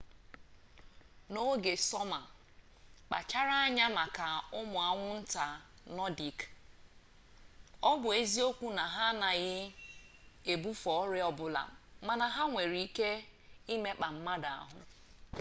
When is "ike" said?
12.87-13.09